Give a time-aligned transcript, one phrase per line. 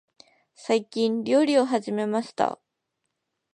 [0.55, 2.57] 最近、料理を始めました。